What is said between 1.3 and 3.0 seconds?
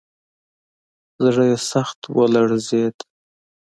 یې سخت ولړزېد.